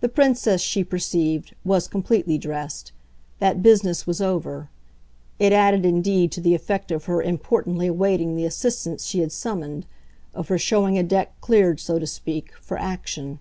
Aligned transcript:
The 0.00 0.08
Princess, 0.08 0.60
she 0.60 0.84
perceived, 0.84 1.52
was 1.64 1.88
completely 1.88 2.38
dressed 2.38 2.92
that 3.40 3.60
business 3.60 4.06
was 4.06 4.20
over; 4.22 4.70
it 5.40 5.52
added 5.52 5.84
indeed 5.84 6.30
to 6.30 6.40
the 6.40 6.54
effect 6.54 6.92
of 6.92 7.06
her 7.06 7.20
importantly 7.20 7.88
awaiting 7.88 8.36
the 8.36 8.44
assistance 8.44 9.04
she 9.04 9.18
had 9.18 9.32
summoned, 9.32 9.84
of 10.32 10.46
her 10.46 10.58
showing 10.58 10.96
a 10.96 11.02
deck 11.02 11.40
cleared, 11.40 11.80
so 11.80 11.98
to 11.98 12.06
speak, 12.06 12.54
for 12.58 12.78
action. 12.78 13.40